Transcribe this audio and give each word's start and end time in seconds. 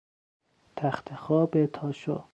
تخت 0.75 1.15
خواب 1.15 1.65
تاشو 1.65 2.17